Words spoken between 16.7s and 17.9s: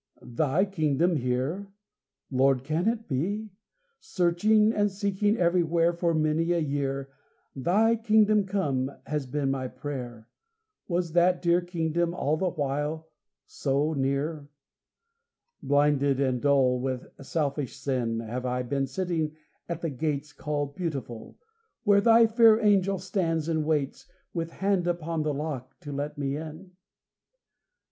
With selfish